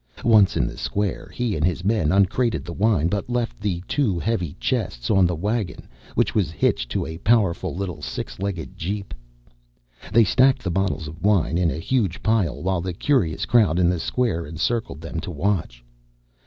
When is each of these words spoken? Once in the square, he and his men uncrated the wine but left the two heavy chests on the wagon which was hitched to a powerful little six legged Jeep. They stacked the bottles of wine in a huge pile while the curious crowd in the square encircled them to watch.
Once 0.25 0.57
in 0.57 0.65
the 0.65 0.79
square, 0.79 1.29
he 1.31 1.55
and 1.55 1.63
his 1.63 1.83
men 1.83 2.11
uncrated 2.11 2.65
the 2.65 2.73
wine 2.73 3.07
but 3.07 3.29
left 3.29 3.61
the 3.61 3.83
two 3.87 4.17
heavy 4.17 4.55
chests 4.59 5.11
on 5.11 5.27
the 5.27 5.35
wagon 5.35 5.87
which 6.15 6.33
was 6.33 6.49
hitched 6.49 6.89
to 6.89 7.05
a 7.05 7.19
powerful 7.19 7.75
little 7.75 8.01
six 8.01 8.39
legged 8.39 8.75
Jeep. 8.75 9.13
They 10.11 10.23
stacked 10.23 10.63
the 10.63 10.71
bottles 10.71 11.07
of 11.07 11.21
wine 11.21 11.59
in 11.59 11.69
a 11.69 11.77
huge 11.77 12.23
pile 12.23 12.63
while 12.63 12.81
the 12.81 12.93
curious 12.93 13.45
crowd 13.45 13.77
in 13.77 13.89
the 13.89 13.99
square 13.99 14.43
encircled 14.47 15.01
them 15.01 15.19
to 15.19 15.29
watch. 15.29 15.83